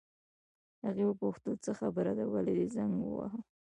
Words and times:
هغې 0.85 1.03
وپوښتل: 1.07 1.53
څه 1.65 1.71
خبره 1.79 2.11
ده، 2.17 2.25
ولې 2.33 2.53
دې 2.59 2.67
زنګ 2.75 2.93
وواهه؟ 2.97 3.39